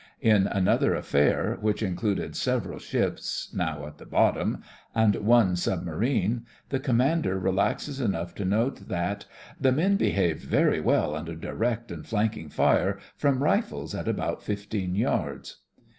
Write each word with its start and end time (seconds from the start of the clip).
In 0.21 0.47
another 0.47 0.95
affair, 0.95 1.59
which 1.61 1.83
included 1.83 2.35
several 2.35 2.79
ships 2.79 3.49
(now 3.53 3.85
at 3.85 3.99
the 3.99 4.05
bottom) 4.07 4.63
and 4.95 5.15
one 5.17 5.55
submarine, 5.55 6.43
the 6.69 6.79
commander 6.79 7.37
relaxes 7.37 8.01
enoucjh 8.01 8.33
to 8.33 8.45
note 8.45 8.87
that: 8.89 9.25
"The 9.59 9.69
50 9.69 9.69
THE 9.69 9.69
FRINGES 9.69 9.69
OF 9.69 9.69
THE 9.69 9.69
FLEET 9.69 9.81
men 9.83 9.97
behaved 10.33 10.41
very 10.43 10.79
well 10.79 11.15
under 11.15 11.35
direct 11.35 11.91
and 11.91 12.03
flanking 12.03 12.49
fire 12.49 12.97
from 13.15 13.43
rifles 13.43 13.93
at 13.93 14.07
about 14.07 14.41
fifteen 14.41 14.95
yards." 14.95 15.57